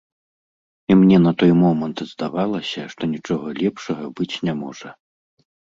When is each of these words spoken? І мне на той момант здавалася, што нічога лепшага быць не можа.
І 0.93 0.97
мне 1.01 1.17
на 1.25 1.33
той 1.43 1.51
момант 1.63 1.97
здавалася, 2.13 2.81
што 2.95 3.01
нічога 3.15 3.45
лепшага 3.65 4.05
быць 4.19 4.33
не 4.51 4.63
можа. 4.65 4.89